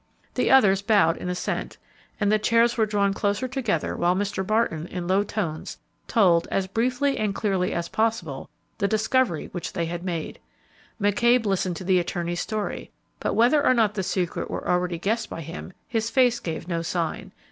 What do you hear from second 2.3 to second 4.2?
the chairs were drawn closer together while